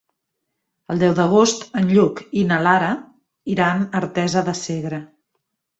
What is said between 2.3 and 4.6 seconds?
i na Lara iran a Artesa